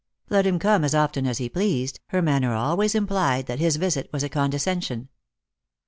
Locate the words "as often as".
0.83-1.37